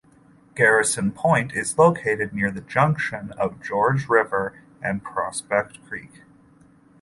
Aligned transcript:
Garrison 0.55 1.11
Point 1.11 1.53
is 1.53 1.77
located 1.77 2.33
near 2.33 2.49
the 2.49 2.61
junction 2.61 3.33
of 3.33 3.61
Georges 3.61 4.09
River 4.09 4.59
and 4.81 5.03
Prospect 5.03 5.77
Creek. 5.85 6.23